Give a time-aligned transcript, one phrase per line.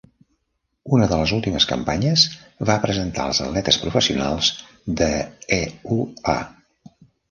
[0.97, 2.25] Una de les últimes campanyes
[2.71, 4.53] va presentar als atletes professionals
[5.01, 6.41] d"EUA.